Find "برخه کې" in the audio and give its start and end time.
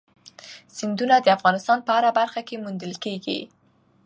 2.19-2.61